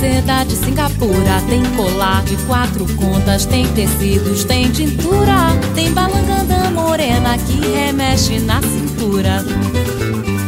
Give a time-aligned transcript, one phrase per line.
[0.00, 7.36] seda de Singapura, tem colar de quatro contas, tem tecidos, tem tintura, tem balanganda morena
[7.36, 9.44] que remexe na cintura.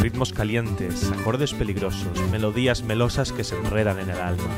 [0.00, 4.48] Ritmos calientes, acordes peligrosos, melodías melosas que se enredan en el alma.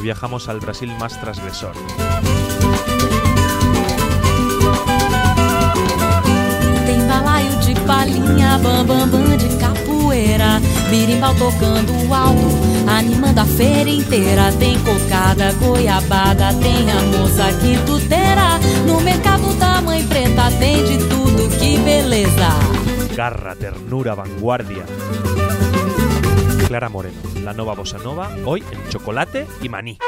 [0.00, 1.74] Viajamos al Brasil más transgresor.
[6.86, 10.60] Tem balaio de palhinha, bambambam bam, bam de capoeira,
[10.92, 12.50] birimbau tocando alto,
[12.86, 14.52] animando a feira inteira.
[14.58, 18.60] Tem cocada, goiabada, tem a moça quintuteira.
[18.86, 22.50] No mercado da mãe preta tem de tudo, que beleza.
[23.16, 24.84] Garra, ternura, vanguardia.
[26.68, 29.98] Clara Moreno, la nova bossa nova, hoy en chocolate y maní.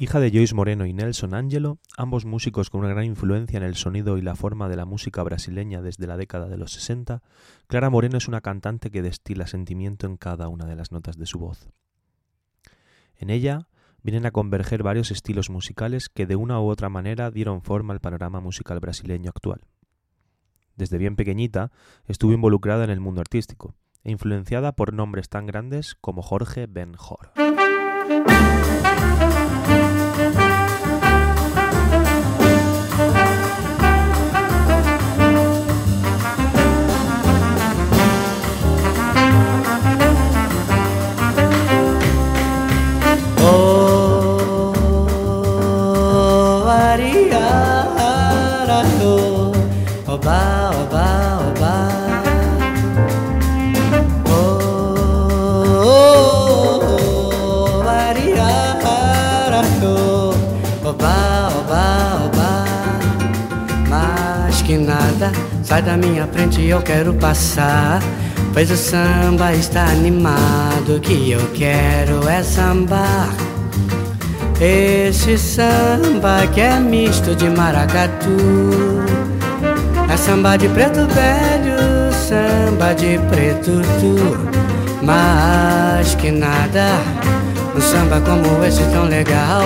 [0.00, 3.76] Hija de Joyce Moreno y Nelson Angelo, ambos músicos con una gran influencia en el
[3.76, 7.22] sonido y la forma de la música brasileña desde la década de los 60,
[7.68, 11.26] Clara Moreno es una cantante que destila sentimiento en cada una de las notas de
[11.26, 11.68] su voz.
[13.16, 13.68] En ella
[14.02, 18.00] vienen a converger varios estilos musicales que de una u otra manera dieron forma al
[18.00, 19.60] panorama musical brasileño actual.
[20.78, 21.72] Desde bien pequeñita
[22.06, 23.74] estuvo involucrada en el mundo artístico
[24.04, 26.94] e influenciada por nombres tan grandes como Jorge Ben
[65.28, 65.64] Hor.
[65.64, 68.00] Sai da minha frente, eu quero passar.
[68.52, 73.28] Pois o samba está animado, que eu quero é sambar.
[74.60, 78.36] Esse samba que é misto de maracatu.
[80.10, 84.48] É samba de preto velho, samba de preto tu.
[85.02, 87.00] Mas que nada,
[87.78, 89.62] um samba como esse tão legal.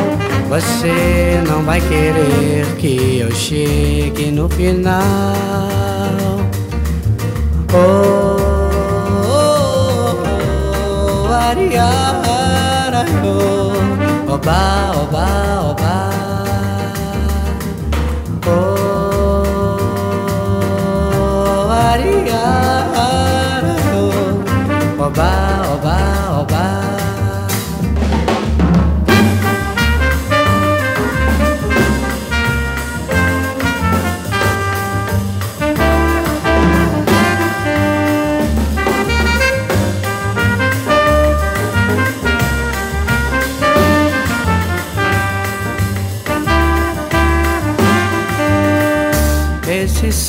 [0.50, 4.92] Você não vai querer que eu chegue no final.
[7.72, 8.36] Oh,
[9.24, 10.14] oh,
[11.24, 13.72] oh, Ariara, oh,
[14.34, 15.26] oba, oba,
[15.70, 16.10] oba.
[18.46, 19.50] Oh,
[21.70, 22.90] Ariara,
[23.94, 25.30] oh, oba,
[25.72, 25.96] oba,
[26.42, 27.11] oba.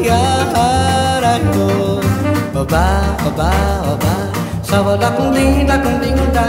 [0.00, 1.68] yarayo
[2.54, 3.50] Baba, baba,
[3.84, 4.14] baba
[4.64, 6.48] Sawa lakong di, lakong di ko da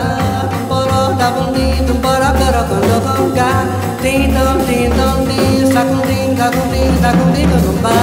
[0.72, 3.52] Poro lakong di, tumpara pero kondo kong ka
[4.00, 7.98] Di dong, di dong, di Sakong di, lakong di, lakong di ko ba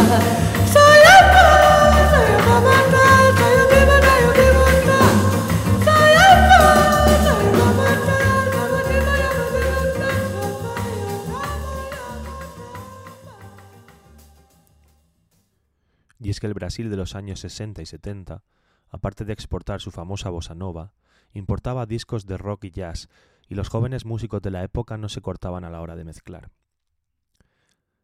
[16.41, 18.43] que el Brasil de los años 60 y 70
[18.91, 20.93] aparte de exportar su famosa bossa nova,
[21.33, 23.09] importaba discos de rock y jazz,
[23.49, 26.51] y los jóvenes músicos de la época no se cortaban a la hora de mezclar.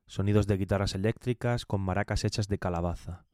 [0.07, 3.27] Sonidos de guitarras eléctricas con maracas hechas de calabaza,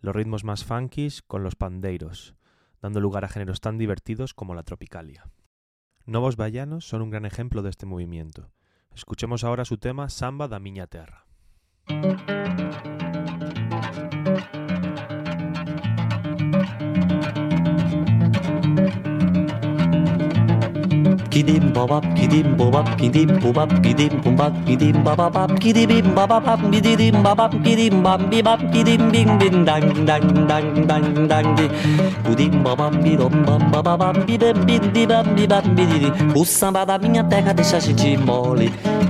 [0.00, 2.36] los ritmos más funkis con los pandeiros,
[2.80, 5.30] dando lugar a géneros tan divertidos como la tropicalia.
[6.06, 8.52] Novos Baianos son un gran ejemplo de este movimiento.
[8.94, 11.26] Escuchemos ahora su tema Samba da Miña Terra.
[21.34, 28.06] Kidim babap kidim bobap kidim bobap kidim bumbap kidim babap kidim babap kidim babap kidim
[28.06, 31.66] bam bibap kidim bing bing dang dang dang dang dang di
[32.22, 37.50] Kudim babam bidom bam babam bidem bim bibam bibam bidiri O samba da minha terra
[37.50, 38.14] deixa a gente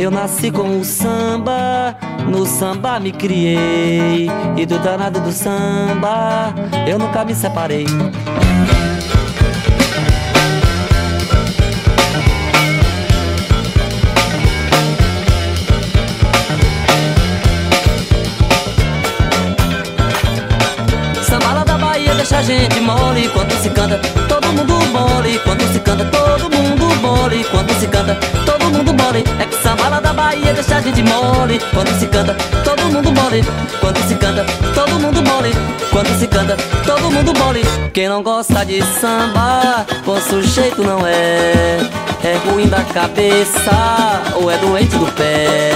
[0.00, 1.94] Eu nasci com o samba,
[2.26, 4.30] no samba me criei.
[4.56, 6.54] E do danado do samba,
[6.88, 7.84] eu nunca me separei.
[22.30, 23.98] deixa a gente mole quando se canta,
[24.50, 28.14] todo mundo mole quando se canta, todo mundo mole quando se canta,
[28.44, 29.24] todo mundo mole.
[29.38, 33.44] É que samba da Bahia deixa a gente mole quando se canta, todo mundo mole
[33.80, 34.44] quando se canta,
[34.74, 35.52] todo mundo mole
[35.90, 37.62] quando se canta, todo mundo mole.
[37.92, 41.78] Quem não gosta de samba, bom sujeito não é,
[42.24, 45.70] é ruim da cabeça ou é doente do pé.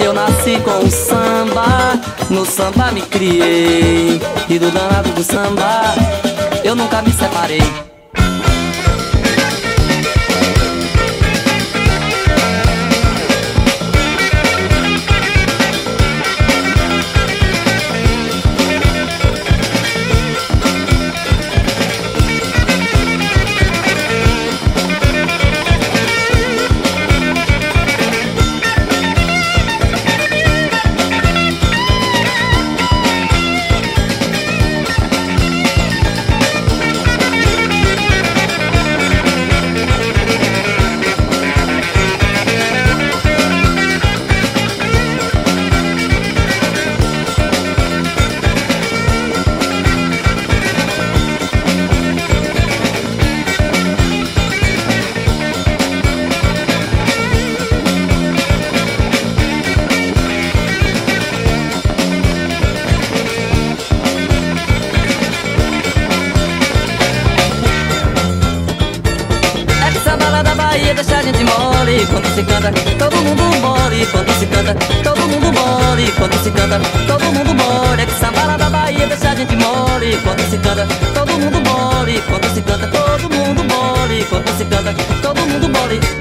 [0.00, 4.20] Eu nasci com o samba, no samba me criei.
[4.48, 5.94] E do danado do samba,
[6.64, 7.89] eu nunca me separei.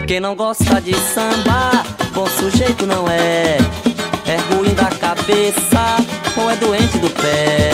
[0.10, 3.58] Quem não gosta de samba, bom sujeito não é.
[4.26, 5.98] É ruim da cabeça
[6.36, 7.70] ou é doente do pé.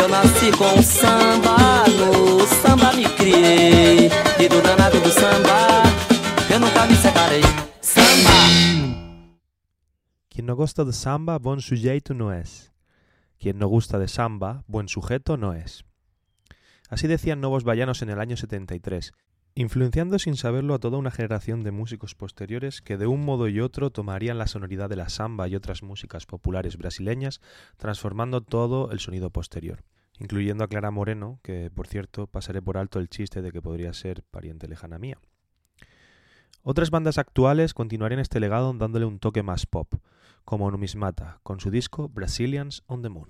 [0.00, 4.10] Eu nasci com o samba, no samba me criei.
[4.40, 5.82] E do danado do samba,
[6.50, 7.42] eu nunca me separei.
[7.82, 8.30] Samba!
[10.30, 12.70] Quien no gosta de samba, buen sujeito no es.
[13.38, 15.84] Quien no gusta de samba, buen sujeto no es.
[16.88, 19.12] Así decían Novos Vallanos en el año 73,
[19.54, 23.60] influenciando sin saberlo a toda una generación de músicos posteriores que de un modo y
[23.60, 27.40] otro tomarían la sonoridad de la samba y otras músicas populares brasileñas,
[27.76, 29.84] transformando todo el sonido posterior,
[30.18, 33.92] incluyendo a Clara Moreno, que por cierto pasaré por alto el chiste de que podría
[33.92, 35.18] ser pariente lejana mía.
[36.62, 39.94] Otras bandas actuales continuarían este legado dándole un toque más pop,
[40.48, 43.28] como Numismata, con su disco Brazilians on the Moon.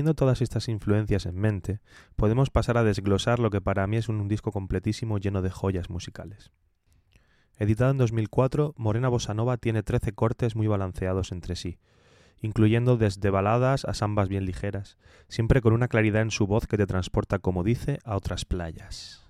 [0.00, 1.82] Teniendo todas estas influencias en mente,
[2.16, 5.90] podemos pasar a desglosar lo que para mí es un disco completísimo lleno de joyas
[5.90, 6.52] musicales.
[7.58, 11.76] Editado en 2004, Morena Bosanova tiene 13 cortes muy balanceados entre sí,
[12.40, 14.96] incluyendo desde baladas a sambas bien ligeras,
[15.28, 19.28] siempre con una claridad en su voz que te transporta, como dice, a otras playas.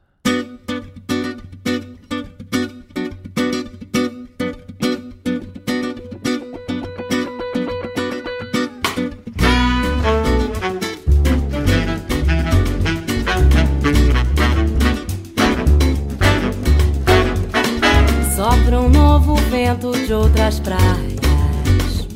[20.51, 22.09] das praias.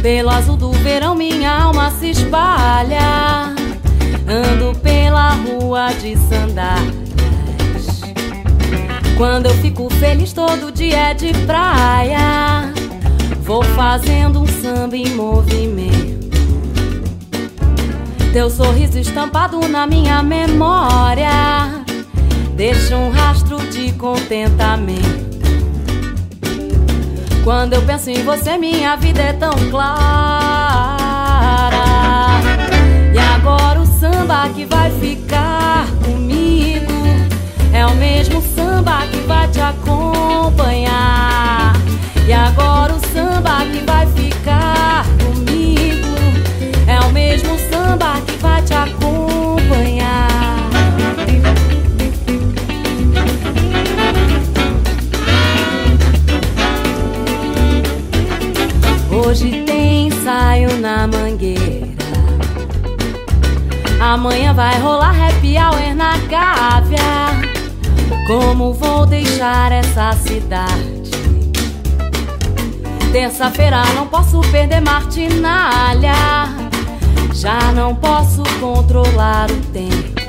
[0.00, 3.54] Pelo azul do verão minha alma se espalha.
[4.26, 8.00] Ando pela rua de sandálias.
[9.18, 12.72] Quando eu fico feliz todo dia é de praia.
[13.42, 16.28] Vou fazendo um samba em movimento.
[18.32, 21.84] Teu sorriso estampado na minha memória
[22.54, 25.27] deixa um rastro de contentamento.
[27.48, 30.02] Quando eu penso em você, minha vida é tão clara.
[33.14, 36.92] E agora o samba que vai ficar comigo
[37.72, 40.92] é o mesmo samba que vai te acompanhar.
[42.26, 46.06] E agora o samba que vai ficar comigo
[46.86, 50.27] é o mesmo samba que vai te acompanhar.
[64.08, 66.98] Amanhã vai rolar happy hour na Gávea.
[68.26, 71.10] Como vou deixar essa cidade?
[73.12, 76.14] Terça-feira não posso perder martinalha.
[77.34, 80.22] Já não posso controlar o tempo.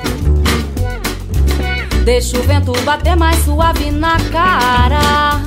[2.04, 5.40] Deixa o vento bater mais suave na cara.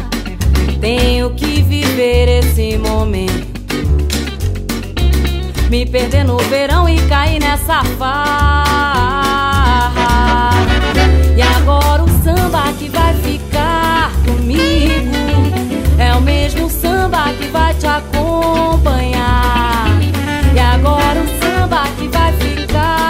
[0.81, 3.52] Tenho que viver esse momento.
[5.74, 8.63] Me perder no verão e cair nessa farra.
[11.36, 15.12] E agora o samba que vai ficar comigo
[15.98, 19.88] é o mesmo samba que vai te acompanhar.
[20.53, 23.02] E agora o samba que vai ficar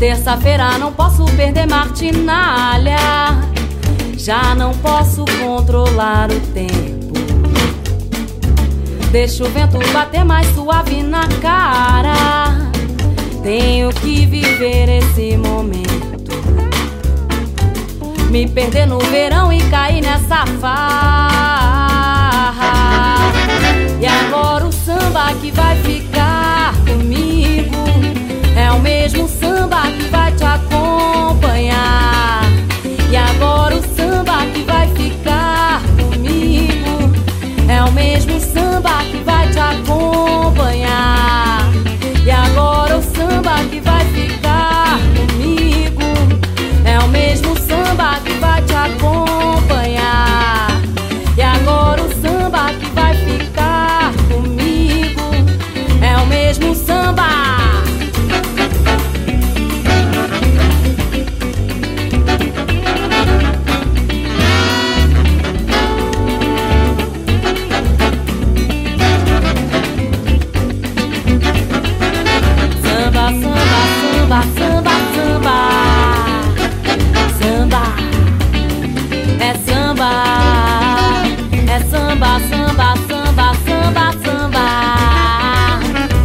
[0.00, 2.96] Terça-feira não posso perder martinalha.
[4.16, 7.12] Já não posso controlar o tempo.
[9.12, 12.70] Deixa o vento bater mais suave na cara.
[13.42, 16.32] Tenho que viver esse momento.
[18.30, 21.10] Me perder no verão e cair nessa farra.
[24.00, 26.09] E agora o samba que vai ficar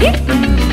[0.05, 0.64] Hip.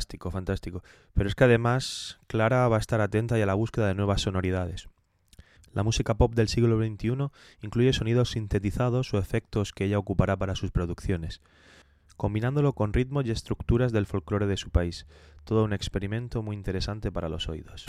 [0.00, 0.82] Fantástico, fantástico.
[1.12, 4.22] Pero es que además Clara va a estar atenta y a la búsqueda de nuevas
[4.22, 4.88] sonoridades.
[5.74, 7.28] La música pop del siglo XXI
[7.60, 11.42] incluye sonidos sintetizados o efectos que ella ocupará para sus producciones,
[12.16, 15.06] combinándolo con ritmos y estructuras del folclore de su país.
[15.44, 17.84] Todo un experimento muy interesante para los oídos.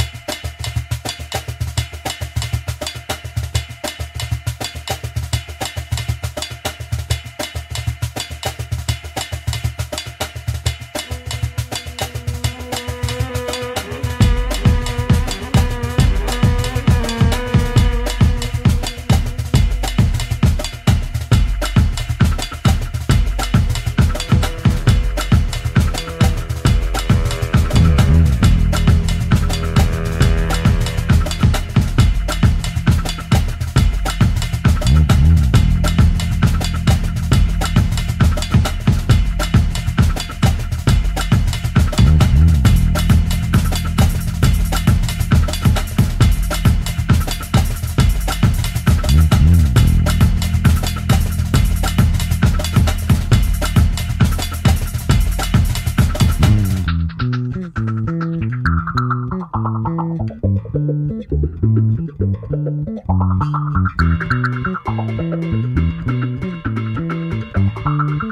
[67.73, 68.23] Thank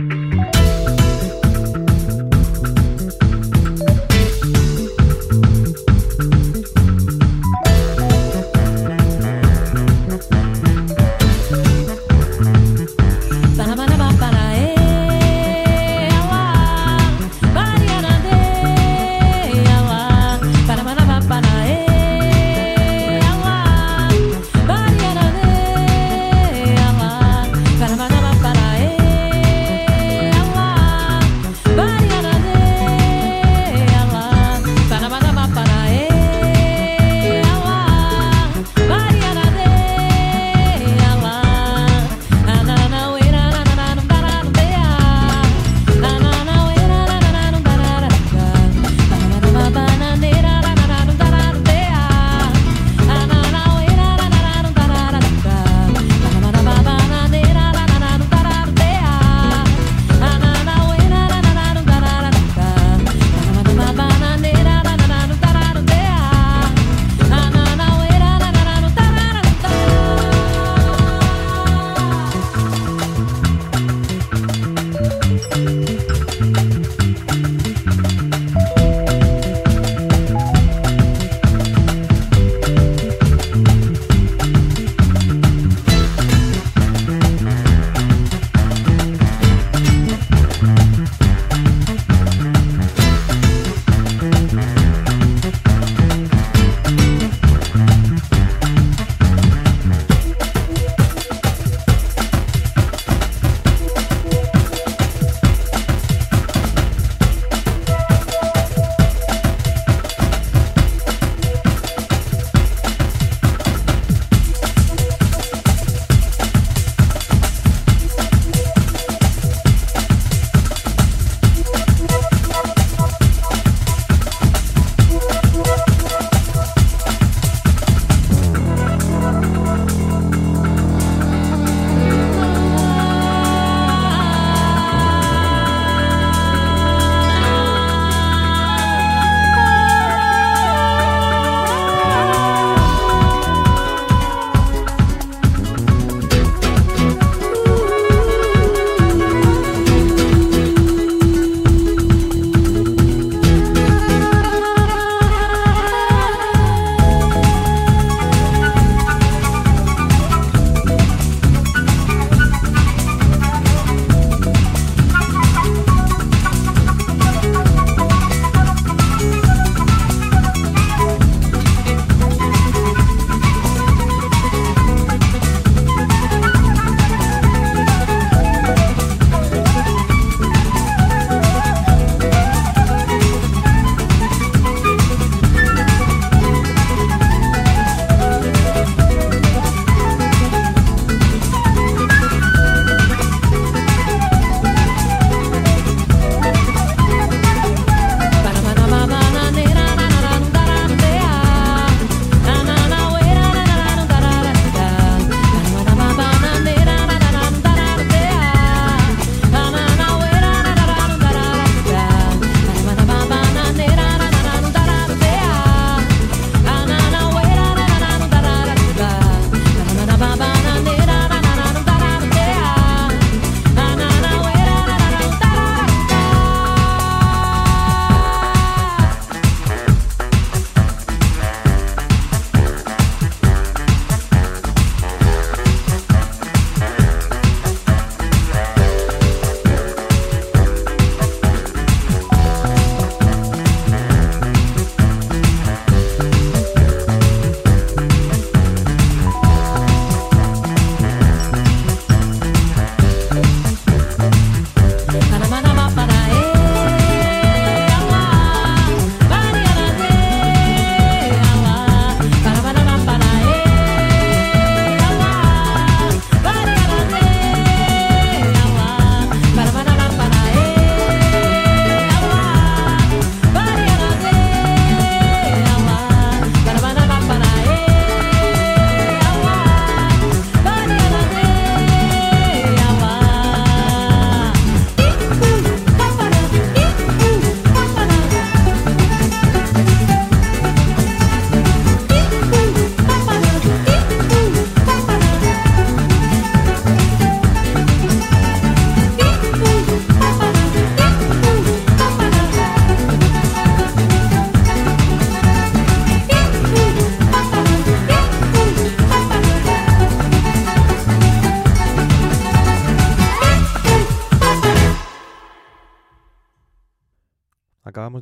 [0.00, 0.05] you.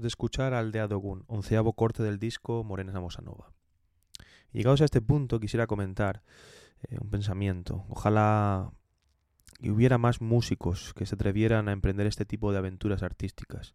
[0.05, 3.55] De escuchar Aldea Dogun, onceavo corte del disco Morena Bossa Nova.
[4.53, 6.23] Llegados a este punto, quisiera comentar
[6.83, 7.87] eh, un pensamiento.
[7.89, 8.71] Ojalá
[9.63, 13.75] hubiera más músicos que se atrevieran a emprender este tipo de aventuras artísticas,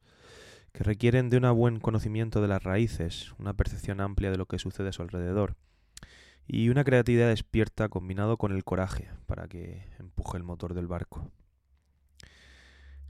[0.72, 4.60] que requieren de un buen conocimiento de las raíces, una percepción amplia de lo que
[4.60, 5.56] sucede a su alrededor
[6.46, 11.32] y una creatividad despierta combinado con el coraje para que empuje el motor del barco.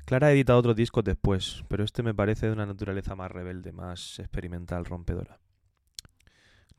[0.09, 3.71] Clara ha editado otros discos después, pero este me parece de una naturaleza más rebelde,
[3.71, 5.37] más experimental, rompedora.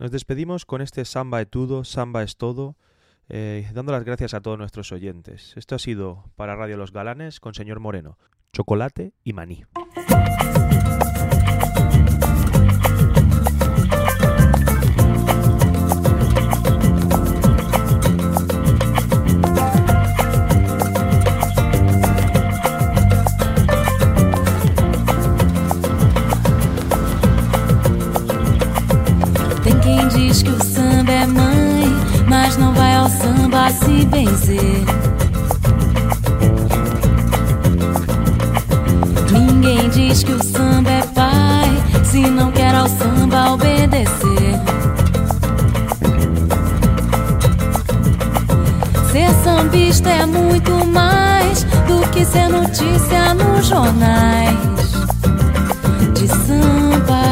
[0.01, 2.75] Nos despedimos con este Samba Etudo, Samba es todo,
[3.29, 5.57] eh, dando las gracias a todos nuestros oyentes.
[5.57, 8.19] Esto ha sido para Radio Los Galanes con señor Moreno,
[8.53, 9.63] chocolate y maní.
[53.71, 54.57] Jornais
[56.15, 57.23] de samba.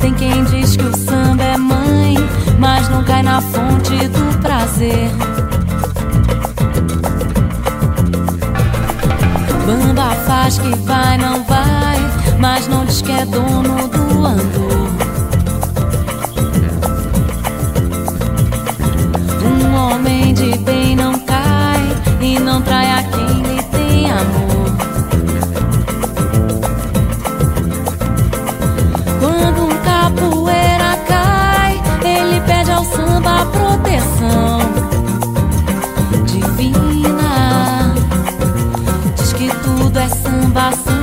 [0.00, 2.16] Tem quem diz que o samba é mãe,
[2.58, 5.10] mas não cai na fonte do prazer.
[9.66, 11.98] Bamba faz que vai, não vai,
[12.38, 14.88] mas não diz que é dono do andor.
[19.44, 21.82] Um homem de bem não cai
[22.22, 24.53] e não trai a quem lhe tem amor.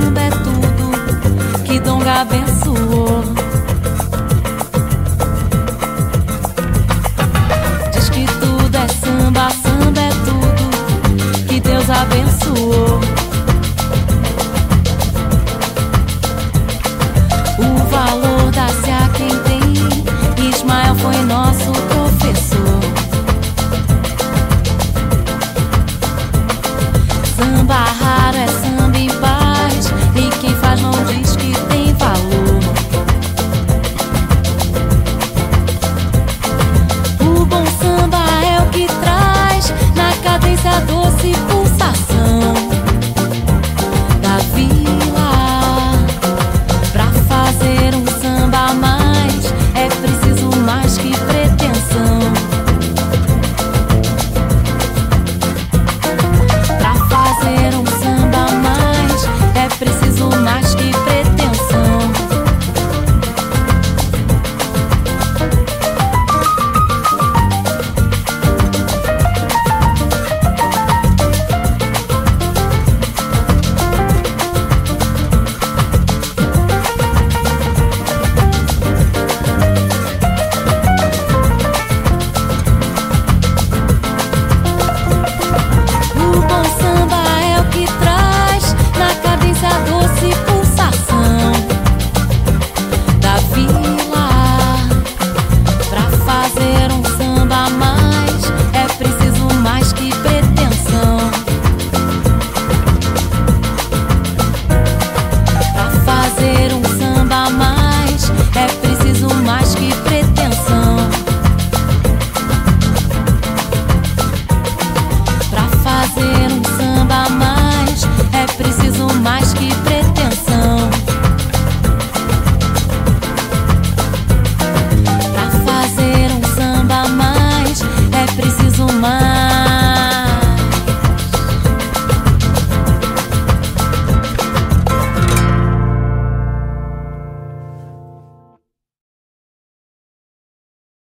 [0.02, 0.31] Samba, samba